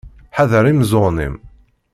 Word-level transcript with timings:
Ḥader 0.37 0.65
imeẓẓuɣen-im. 0.71 1.35